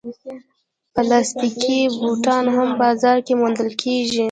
[0.93, 4.19] پلاستيکي بوټان هم بازار کې موندل کېږي.